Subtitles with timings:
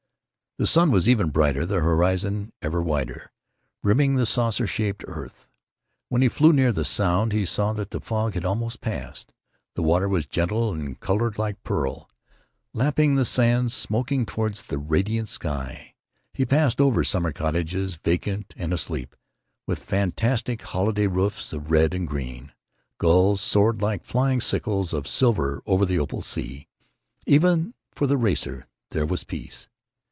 [0.57, 3.31] The sun was ever brighter; the horizon ever wider,
[3.81, 5.47] rimming the saucer shaped earth.
[6.09, 9.33] When he flew near the Sound he saw that the fog had almost passed.
[9.75, 12.09] The water was gentle and colored like pearl,
[12.73, 15.95] lapping the sands, smoking toward the radiant sky.
[16.33, 19.15] He passed over summer cottages, vacant and asleep,
[19.65, 22.51] with fantastic holiday roofs of red and green.
[22.97, 26.67] Gulls soared like flying sickles of silver over the opal sea.
[27.25, 29.69] Even for the racer there was peace.